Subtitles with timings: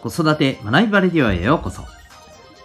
[0.00, 1.82] 子育て学びバレディオへようこそ。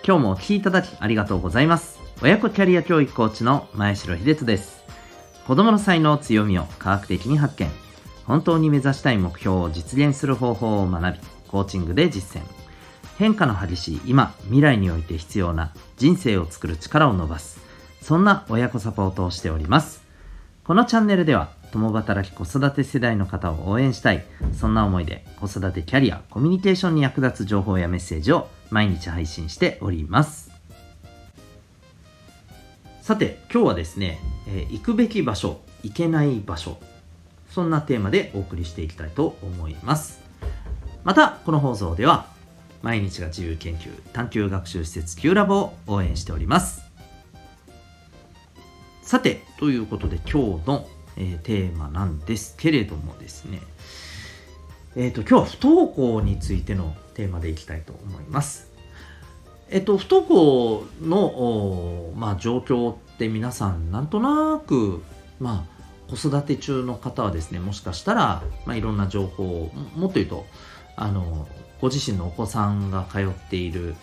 [0.06, 2.00] 今日もお聴きいただきありがとうございます。
[2.22, 4.84] 親子キャリア教育コーチの前城秀人です。
[5.48, 7.72] 子供の才能強みを科学的に発見。
[8.28, 12.46] 本当に目指したい目標を実現する方法を学び、コーチングで実践。
[13.18, 17.60] 変化の激しい今、未来において必要な人生を作る力を伸ばす。
[18.00, 20.04] そんな親子サポートをしております。
[20.64, 24.24] このチャンネルでは共働き子育て世代の方を応援したい。
[24.54, 30.52] そんな思いで子育てキャリアコミュニケーションに役立つ情報やメッセージを毎日配信しております。
[33.02, 36.78] さて今日はですね、えー、行くべき場所行けない場所
[37.50, 40.22] そんなテーマでお送りしていきたいと思います。
[41.04, 42.28] またこの放送では
[42.84, 46.84] 毎日が自由研究探究学習施設 Q ラボを応援しております。
[49.04, 53.62] さて、ということで今日の、え、テーマなんですけれどもですね、
[54.96, 58.72] え、ー、と、今日は不登校についてのテーマでいきたいと思います。
[59.70, 65.02] えっ、と、不登校の、まあ、状況って皆さんなんとなく、
[65.40, 65.74] まあ、
[66.16, 70.46] 子育て中の方はですね、もしかしたら、まあ、いろんな情報を、もっと言うと、
[70.96, 71.48] あの、
[71.82, 73.96] ご自身のお子さんが通っている、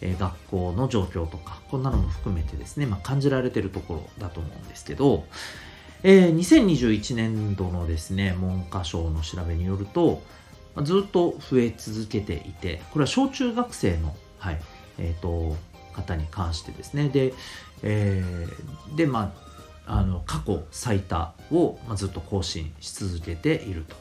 [0.00, 5.24] え学校の状況とか、こんなのも含めてですね、まあ、感じられてるところだと思うんですけど、
[6.02, 10.22] えー、2021年度のですね、文科省の調べによると、
[10.82, 14.60] ずっと増え続けていて、これは小中学生の、はい、
[14.98, 15.56] えっ、ー、と、
[15.92, 17.34] 方に関してですね、で、
[17.82, 19.34] えー、で、ま
[19.86, 23.96] あ、あの、過去最多を、まあ、ずっと更新し続けていると。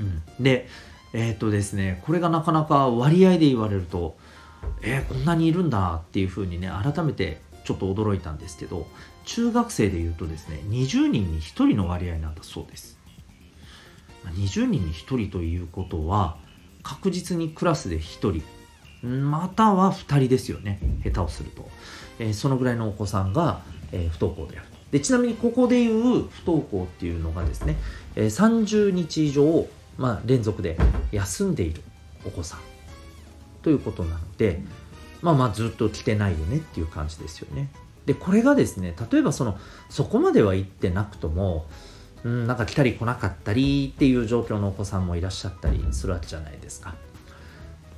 [0.00, 0.22] うん。
[0.40, 0.68] で、
[1.12, 4.16] えっ、ー、とですね、これがなかなか割合で言われると、
[4.82, 8.86] えー、こんなにいるんだっていうふうにね改めてちょっと驚いたんですけど
[9.24, 12.98] 中学生でいうとですね20人に1人の割合なんだそうです。
[14.24, 16.36] 20人に1人ということは
[16.82, 18.42] 確実にクラスで1人
[19.02, 21.68] または2人ですよね下手をすると、
[22.18, 27.76] えー、そのぐらいのお子さんが、えー、不登校であるでちなみにここでいう不登校っていうのがですね、
[28.16, 30.76] えー、30日以上、まあ、連続で
[31.12, 31.82] 休んでいる
[32.26, 32.60] お子さん
[33.62, 34.60] ということなので、
[35.22, 37.70] まあまあずっと来てないよねっていう感じですよね。
[38.06, 39.58] で、これがですね、例えばその、
[39.88, 41.66] そこまでは行ってなくとも、
[42.24, 46.94] うん、なんか来たり来なかったりっていう状況のお子さんもいらっしゃったりするわけじゃないですか。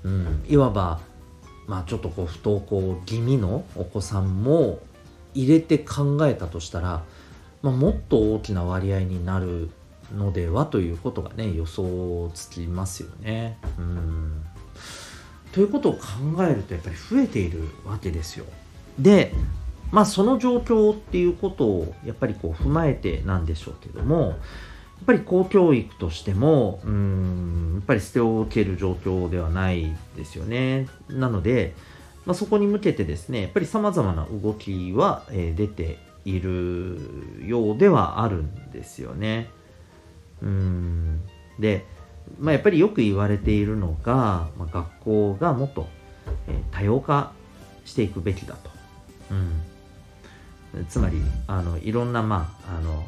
[0.04, 1.00] うん、いわば、
[1.66, 4.80] まあちょっとこう不登校気味のお子さんも
[5.34, 7.04] 入れて考えたとしたら、
[7.62, 9.70] まあ、もっと大きな割合になる
[10.14, 13.58] のではということがね予想つきますよね。
[13.78, 14.31] うん
[15.52, 16.00] ということを考
[16.48, 18.46] えるとやっぱり増えているわけですよ。
[18.98, 19.32] で、
[19.90, 24.36] まあその状況っていうことをやっぱりこう踏まえてなんでしょうけども、やっ
[25.06, 30.88] ぱり公教育としても、うん、やっぱり捨てを受ける状況ではないですよね。
[31.08, 31.74] なので、
[32.24, 37.00] まあ、そこに向けてですね、やっぱり様々な動きは、え、出ている
[37.44, 39.50] ようではあるんですよね。
[40.40, 41.20] うん。
[41.58, 41.84] で、
[42.42, 45.86] まあ、やっぱりよく言われているのが、まあ、学校がもっと、
[46.48, 47.32] えー、多様化
[47.84, 48.70] していくべきだと。
[49.30, 53.06] うん、つまりあのいろんな、まあ、あの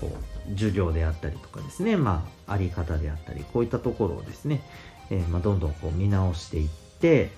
[0.00, 0.14] こ
[0.46, 4.60] う授業であったりとかですね、まあ、あり方であったりこういったところをですね、
[5.10, 6.68] えー、まあ、どんどんこう見直していっ
[7.00, 7.30] て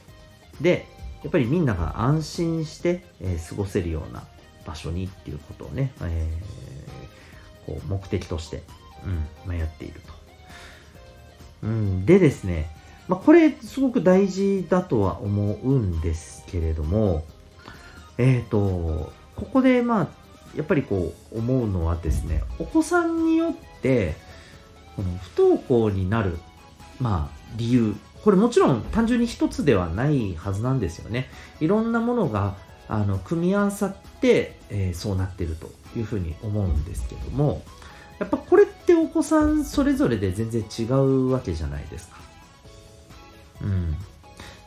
[0.61, 0.87] で
[1.23, 4.25] やっぱりみんなが安心して、えー、過ごせるような
[4.67, 8.65] 場所にっていうことをね、えー、こう目的として、
[9.05, 9.15] うん
[9.47, 10.20] まあ、やっていると。
[11.63, 12.71] うん、でですね、
[13.09, 17.25] まあ、これすごく大事だとは思うんですけれども、
[18.19, 20.09] えっ、ー、と、ここでまあ、
[20.57, 24.15] やっぱりこう思うのはですね、お子さんによって、
[24.97, 26.39] この不登校になる、
[27.01, 31.31] まあ、理由、これもちろん単純に一つではないはずなんですよね。
[31.61, 32.57] いろんなものが、
[32.89, 37.63] あの、組み合わさって、えー、そうなっているというふうに思うんですけども、
[38.19, 38.67] やっぱこれ
[39.03, 42.17] お子さんそれぞれで全然違うわけじゃないですか。
[43.63, 43.97] うん。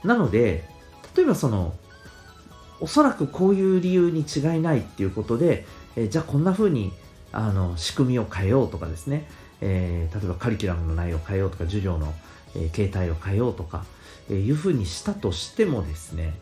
[0.03, 0.67] なので、
[1.15, 1.73] 例えばその、
[2.79, 5.65] おそらくこういう理由に違いないっていうことで、
[5.95, 6.91] え、じゃあこんな風に
[7.31, 9.27] あの仕組みを変えようとかですね、
[9.61, 12.13] えー、例えばカリキュラムの内容を変えようとか、授業の、
[12.55, 13.85] えー、形態を変えようとか、
[14.29, 16.33] えいう風にしたとしてもですね、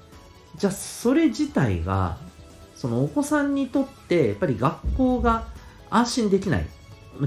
[0.57, 2.17] じゃあそれ自体が、
[2.75, 5.47] そのお子さんにとってやっぱり学校が
[5.91, 6.65] 安心できない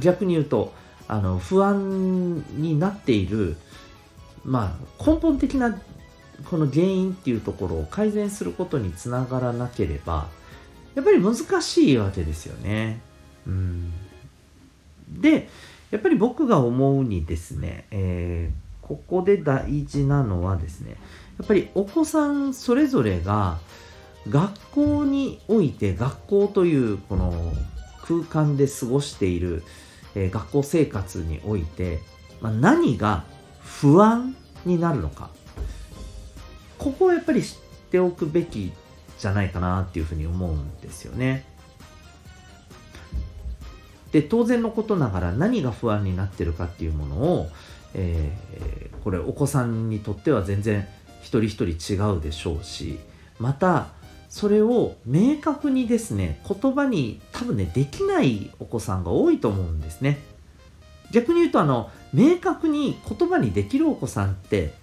[0.01, 0.73] 逆に言うと
[1.07, 3.57] あの不安になっている、
[4.45, 5.79] まあ、根本的な
[6.51, 10.29] この原因っていうところを改善することにつながらなければ
[10.95, 13.01] やっぱり難しいわけですよね。
[13.47, 13.93] うん、
[15.09, 15.49] で
[15.91, 20.97] やっぱり僕が思うにですね、えー、ここで大事なのはですね
[21.39, 23.59] やっぱりお子さんそれぞれが
[24.29, 27.53] 学校において学校というこの
[28.03, 29.63] 空間で過ごしている、
[30.15, 32.01] えー、学校生活において、
[32.41, 33.25] まあ、何が
[33.63, 35.31] 不安になるのか
[36.79, 37.57] ここをやっぱり知っ
[37.91, 38.73] ておくべき
[39.19, 41.47] じゃないかなっていうふうに思うんですよね。
[44.13, 47.49] で当然のことながら何が不安になってるかっていうものを、
[47.95, 50.87] えー、これお子さんにとっては全然
[51.21, 53.01] 一人一人違うでしょうし
[53.41, 53.89] また
[54.35, 60.19] それを明確にですね言葉に多分ねできないお子さんが多いと思うんですね。
[61.13, 64.75] 逆に言うとあの明確に言葉にできるお子さんって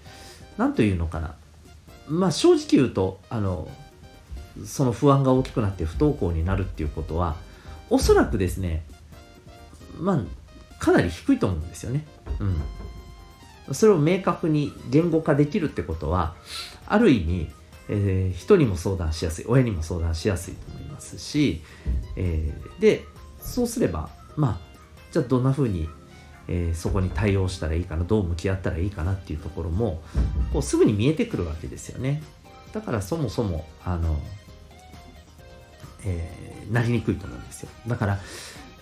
[0.57, 1.35] 何というのかな。
[2.07, 3.67] まあ正直言うとあの
[4.65, 7.35] その不安が大きくなって不登校になるっていうことは
[7.89, 8.85] おそらくですね
[9.99, 12.05] まあかなり低いと思うんですよね。
[12.39, 13.73] うん。
[13.73, 16.35] それを明確に言語化できるってことは
[16.87, 21.61] ある意味えー、人にも相談しやすい親にも相談しやすいと思いますし、
[22.15, 23.05] えー、で
[23.39, 24.71] そうすればまあ
[25.11, 25.89] じゃあどんなふうに、
[26.47, 30.01] えー、そこに対応したらいいかなどう向き合ったらいいかなっていうところも
[30.53, 32.23] こうすぐに見えてくるわけですよね。
[32.73, 34.17] だからそもそもあの、
[36.05, 37.69] えー、なりにくいと思うんですよ。
[37.87, 38.19] だから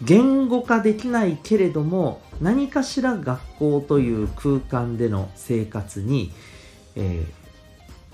[0.01, 6.31] 言語化できないけれども何かしら学校という空間での生活に、
[6.95, 7.38] えー、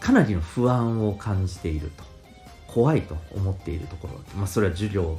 [0.06, 2.04] かなりの不安を感じていると。
[2.68, 5.18] 怖いと思っているところ、まあ、それは授業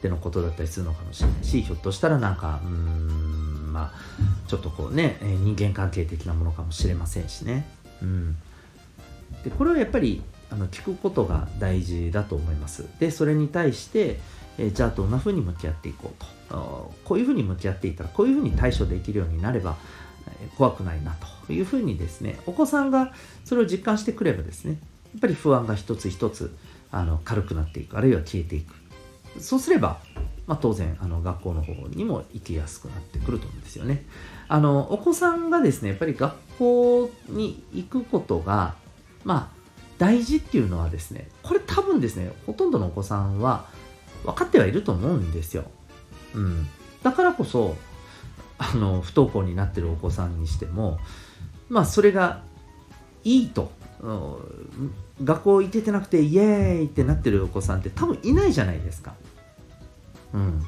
[0.00, 7.66] でのことだったりするのかもしれないしひょっとしたらなんかうんまあちょっとこうね人間関係的なものかもしれませんしね、
[8.00, 8.36] うん、
[9.44, 12.86] でこれはやっぱりあの聞くことが大事だと思います。
[13.00, 14.18] でそれに対して
[14.56, 16.34] えじゃあどんなふうに向き合っていこうと。
[17.04, 19.76] こういうふうに向き合っていったらこういうふうに対処できるようになれば
[20.56, 21.16] 怖くないな
[21.46, 23.12] というふうにですねお子さんが
[23.44, 24.78] それを実感してくればですね
[25.14, 26.54] やっぱり不安が一つ一つ
[26.90, 28.74] あの軽くなっていくあるいは消えていく。
[29.40, 29.98] そうすれば、
[30.46, 34.04] まあ、当然あの学校の方にも行きやすくなってくると思うんですよね。
[34.46, 38.76] あのお子さんがですねやっぱり学校に行くことが
[39.24, 39.64] まあ
[39.98, 43.66] 大事っていうのはですねこれ多分ですねほとんどのお子さんは
[44.24, 45.64] 分かってはいると思うんですよ、
[46.34, 46.68] うん、
[47.02, 47.76] だからこそ
[48.58, 50.98] あの不登校になってるお子さんにしても
[51.68, 52.42] まあそれが
[53.24, 53.72] いいと
[55.22, 59.14] 学校行けてなくてイエーイってなってるお子さんって多分いないじゃないですか。
[60.34, 60.62] うん。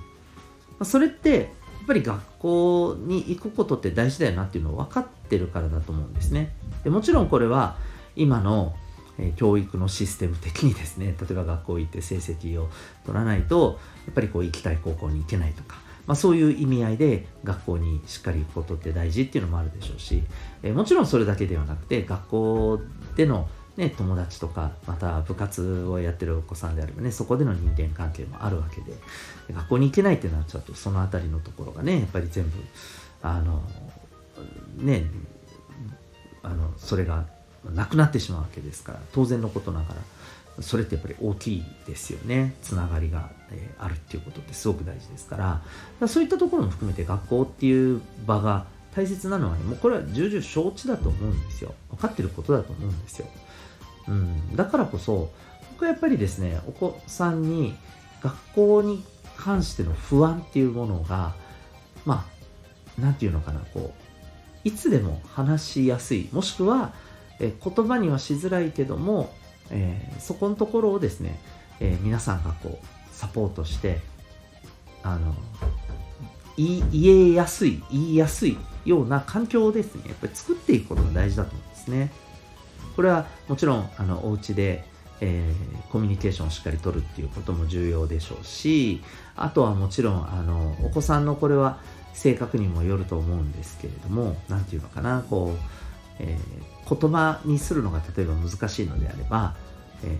[0.84, 1.46] それってやっ
[1.86, 6.54] ぱり学校に行くことって大事だよなっていうのを分かってるからだと思うんですね。
[6.84, 7.76] でもちろんこれは
[8.14, 8.74] 今の
[9.36, 12.68] 教育のシステム的にですね例えば学校行って成績を
[13.06, 20.22] 取らないとやっぱりこう行きたい高校に行けないとかまあ、そういう意味合いで学校にしっかり行くことって大事っていうのもあるでしょうし、
[20.62, 22.80] えー、もちろんそれだけではなくて学校
[23.16, 28.96] での、ね、友達とかまた部活をやってるお子さんであればねそこでの人間関係もあるわけで
[29.52, 32.52] 学校に行けないってなっちゃうとその辺りのところがねやっぱり全部
[33.22, 33.62] あの
[34.78, 35.06] ね
[36.42, 37.26] あのそれが
[37.74, 39.94] なくなってしまうわけですから当然のことながら。
[40.60, 42.54] それってやっぱり大きいですよね。
[42.62, 45.44] つながりが、え、あるっていうことってすごく大事ですから。
[45.44, 45.62] か
[46.00, 48.66] らそういったところも含めて学校っていう場が
[48.96, 51.74] 大切なのはねもうこれは重々承知だと思うんですよ。
[51.90, 53.26] 分かってることだと思うんですよ、
[54.08, 55.30] うん、だからこそ
[55.72, 57.76] 僕はやっぱりですねお子さんに
[58.22, 59.04] 学校に
[59.36, 61.34] 関しての不安っていうものが
[62.06, 66.30] まあ何て言うのかなこういつでも話しやすい。
[66.32, 66.94] もしくは
[67.38, 69.30] え言葉にはしづらいけども
[69.70, 71.38] えー、そこのところをですね、
[71.80, 74.00] えー、皆さんがこうサポートして
[75.02, 75.34] あの
[76.56, 82.10] 言えやすい言いやすいような環境をですねやっぱり作っていくことが大事だと思うんですね。
[82.94, 84.84] これはもちろんあのお家で、
[85.20, 89.02] えー、コミュニケーションをしっかりとるっていうことも重要でしょうし
[89.36, 91.78] あとはもちろんあのお子さんのこれは
[92.14, 95.76] 性格にもよると思うんですけれども何て言うのかなこう
[96.18, 99.54] えー、言葉にするのが例えば難しいのであれば、
[100.04, 100.18] え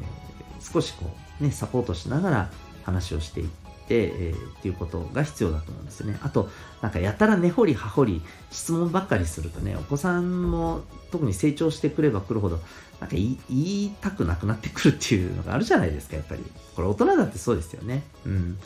[0.59, 2.51] ー、少しこうねサポートしながら
[2.85, 3.55] 話をしていって、
[3.89, 6.19] えー、っていうことが必要だと思うんですよね。
[6.23, 6.49] あと、
[6.83, 12.61] なんかやたら根掘り葉掘り質問ばっかりするとね、お子さんも特に成長してくればくるほど、
[13.01, 16.45] なんか言いたくなくなってくるっていうのがあるじゃないですか、やっぱり。
[16.75, 18.05] これ大人だってそうですよね。
[18.25, 18.59] うん。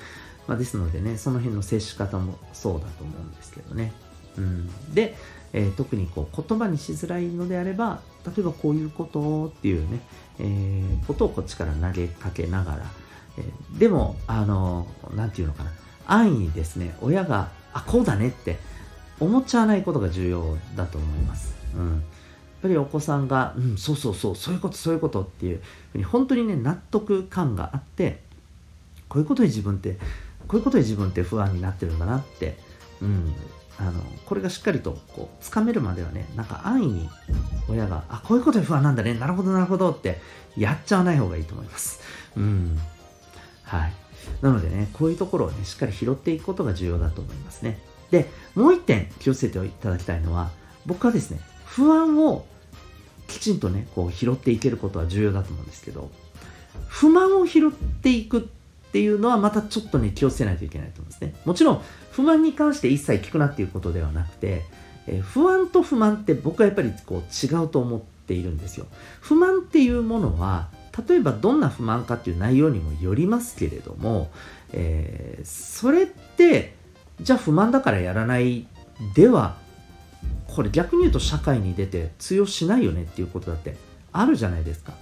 [0.47, 3.93] まあ、ですのでね、その辺の接し方もそうだと思うんですけどね。
[4.37, 4.95] うん。
[4.95, 5.17] で、
[5.53, 10.01] えー、特にこう言葉にしづらいのであれば例えばこういうことっていうね、
[10.39, 12.83] えー、ことをこっちから投げかけながら、
[13.39, 15.71] えー、でもあの何て言うのかな
[16.07, 18.59] 安易にですね親があこうだねって
[19.19, 21.55] 思っちゃわないことが重要だと思います。
[21.77, 22.01] うん、やっ
[22.63, 25.61] ぱりお子さんが、うん、そうそうそうそういうことそういうことっていう
[25.93, 28.21] ふうに本当にね納得感があって
[29.09, 29.99] こういうことで自分って
[30.49, 32.57] こういうことで自分って不安になってるんだなって、
[33.03, 33.35] うん、
[33.79, 37.09] あのこれがしっかりとこうつかめるまではねなんか安易に
[37.69, 40.19] 親があこういうことで不安なんだねなるほどなるほどって
[40.57, 42.01] やっちゃわない方がいいと思います。
[42.37, 42.79] うん。
[43.63, 43.93] はい。
[44.43, 47.79] なのでねこういうところをねしっかり拾っていくことが重要だと思いますね。
[48.11, 50.51] でもう一点気をつけていただきたいのは
[50.85, 52.45] 僕はですね不安を
[53.29, 56.11] きちんとねこう拾っていけることは重要だと思うんですけど
[56.89, 58.51] 不満を拾っていく
[58.91, 61.35] っていうのはまたちょっとね気をつけないといけないと思うんですね。
[61.45, 64.65] もちろん不満に関して一切聞くなっていうことではなくて、
[65.07, 68.87] えー、不安と不満って僕はやっぱりこう違うと思っているんですよ。
[69.21, 70.71] 不満っていうものは
[71.09, 74.33] 例えばどんな不満かっていう内容にもよりますけれども、
[74.73, 76.75] えー、それって
[77.21, 78.67] じゃあ不満だからやらない
[79.15, 79.57] では
[80.49, 83.77] これ逆に言うと社会に出て通用しないよねっていうことだって
[84.11, 84.95] あるじゃないですか。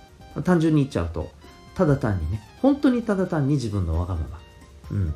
[0.44, 1.30] 単純に言っちゃうと。
[1.74, 2.42] ただ単にね。
[2.62, 4.40] 本当にただ単に自分のわがまま、
[4.90, 5.14] うん、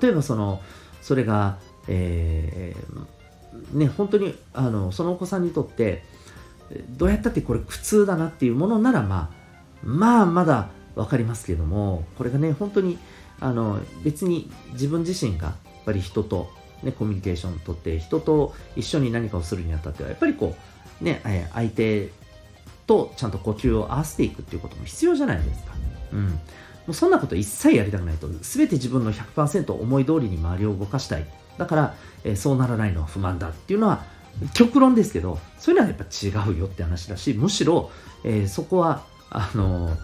[0.00, 0.60] 例えばその
[1.02, 6.02] それが、えー、ね本当にあのそのお子さんにとって
[6.90, 12.98] どうやったってこれ苦痛だなっていうものならまあまあまだ分かりますけどもこれがね本当に
[13.38, 16.50] あの別に自分自身がやっぱり人と、
[16.82, 20.56] ね、コミュニケーションをとって人と一緒に何かをするにあたってはやっぱりこ
[21.00, 21.20] うね
[21.52, 22.10] 相手
[22.86, 25.74] とちゃんと呼吸を合わせていくっていうことも必要じゃないですか。
[26.12, 26.40] うん、
[26.88, 28.28] うそんなこと一切やりたくないと。
[28.28, 31.26] 全て自分の100%思い通りに周りを動かしたい。
[31.58, 34.04] だから、えー、そうならないのは不満だっていうのは
[34.54, 37.90] 極論ですけどそういうのはやっぱ違うよって話だしむしろ、
[38.24, 39.96] えー、そこはあの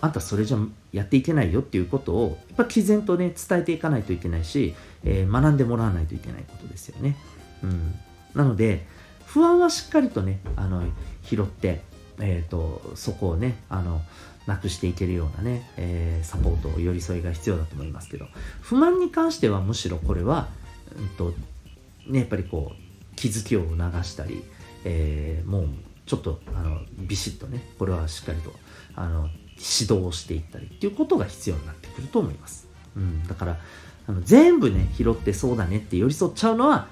[0.00, 0.58] あんたそれじゃ
[0.92, 7.16] やっていけないよっていうことをやっぱ毅然とね伝えていかないといけないし、え、学んでもらわないといけないことですよね。
[7.62, 7.94] うん、
[8.34, 8.86] なので
[9.26, 10.82] 不安はしっかりとねあの
[11.22, 11.82] 拾って、
[12.18, 14.00] えーと、そこをねあの
[14.46, 18.26] なくしていけるようなね、えー、サポート寄り添いが必要だと思いますけど
[18.60, 20.48] 不満に関してはむしろこれは、
[20.96, 21.34] うんと
[22.06, 24.42] ね、やっぱりこう気づきを促したり、
[24.84, 25.66] えー、もう
[26.06, 28.52] ちょっとあのビシッとねこれはしっかりと
[28.96, 32.66] あの指導していったりっていうことが必要になってくると思います、
[32.96, 33.58] うん、だから
[34.08, 36.88] あの全部ね拾ってそうだねって寄り添っちゃうのは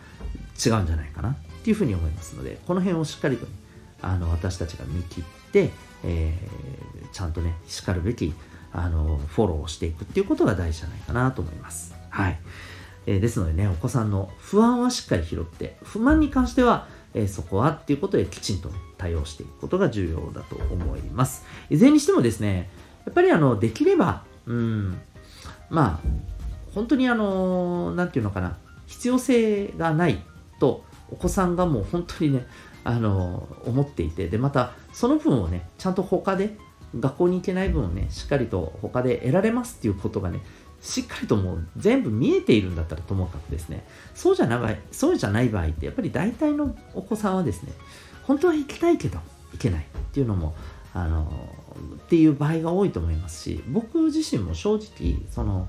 [0.65, 3.53] 違うんじゃないかなっていうふうに思いますのでこの辺をしっかりとね
[4.03, 5.38] あの私たちが見切って、
[6.05, 8.33] えー、ちゃんとねしかるべき
[8.73, 12.39] あのフォローをしていくっていうことが大事じゃないかなと思いますはい、
[13.07, 21.45] えー、ですのでねお子さんの不安はしっかり拾って不満に関してはえー、そこはっていうことできちんと、ね、対応していくことが重要だと思います。
[21.71, 22.71] いずれにしてもですね、
[23.07, 25.01] やっぱりあの、できれば、うん、
[25.71, 26.09] まあ、
[26.75, 30.23] 本当にあの、なんていうのかな、必要性がない
[30.61, 32.47] と、お子さんがもう本当にね、
[32.89, 36.57] あの、思っていて、で、また、その分をね、ちゃんと他で、
[36.99, 40.41] 学校に行けない分をね、しっかりと他で得られますっていうことがね、
[40.81, 47.73] しっかりともう全部見えているんだったらともかくですね、そうじゃないそうじゃない場合って、やっぱり大体のお子さんはですね、
[48.23, 49.19] 本当は行きたいけど
[49.53, 50.55] 行けないっていうのも、
[50.95, 51.31] あの、
[51.97, 55.69] っていう場合が多いと思いますし、僕自身も正直、その、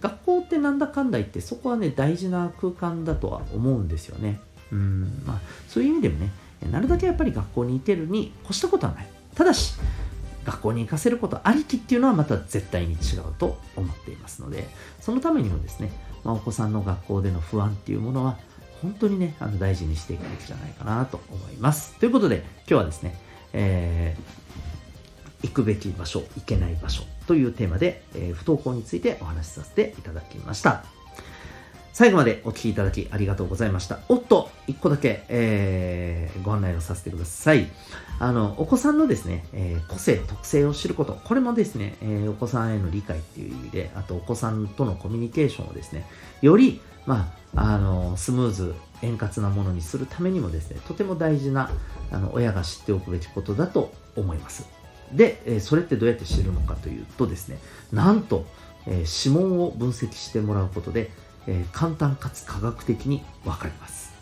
[0.00, 4.40] 学校ってなんだかんだ言って、そこはね、大事な空間だとは思うんですよね。
[4.72, 6.32] うん、まあ、そういう意味でもね、
[6.70, 9.06] なるだけやっぱり学校に行けるに越したことはない。
[9.34, 9.74] ただし、
[10.44, 14.68] 学校に行かせることありきっていうのはまた絶対に違うと思っていますので
[15.00, 15.90] そのためにもですね、
[16.22, 18.38] まあ、お子さんの学校での不安っていうものは
[18.82, 23.18] 本当にねあの大事にしていくべきじゃないかなと思いますということで今日はですね、
[23.54, 30.84] えー、行くべき場所行けない場所というテーマで、えー、不登校についてお話しさせていただきました
[31.94, 34.00] 最後までお聴きいただきありがとうございました。
[34.08, 37.70] おっと、一個だけ、えー、ご案内をさせてください。
[38.18, 46.04] あの、お子さんのですね、えー、個性、特性を知ること、これもですね、えー、お子さんへの理解っていう意味で、あとお子さんとのコミュニケーションをですね、
[46.42, 51.70] より、まあ、あの、スムーズ、円滑なものにするためにもですね、とても大事な、
[52.10, 54.68] あの、親が知っておくべきことだと思います。
[55.12, 57.60] で、えそれってどうやって知るのかというとですね、
[57.92, 58.46] なんと、
[58.88, 61.12] え指紋を分析してもらうことで、
[61.46, 64.12] えー、簡単かつ科学的に分かります。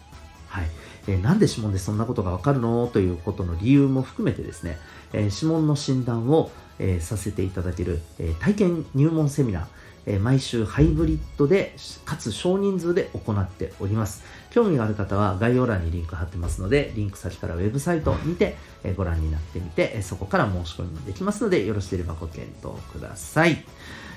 [0.49, 0.67] はい。
[1.09, 2.87] えー、なんで指紋でそんなことがわかるの？
[2.87, 4.79] ということの理由も含めてですね、
[5.13, 9.65] えー、指紋の診断を、えー、させていただける、えー、体験入門セミナー、
[10.07, 11.75] えー、毎週ハイブリッドで、
[12.05, 14.23] かつ少人数で行っております。
[14.51, 23.65] 興味がある方は概要欄にリンク貼ってますので、リンク先からウェブサイトにて、えー、ご覧になってみて、えー、そこから申し込みもできますので、よろしければご検討ください。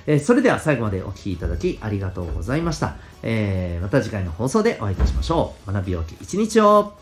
[0.07, 2.95] えー、それでは最後までお聴きいただきありがとうございました。
[3.23, 5.71] えー、また次回の放送でお会いいたしましょう。
[5.71, 6.93] 学びよき一日を